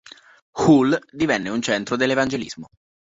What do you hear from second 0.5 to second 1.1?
Hull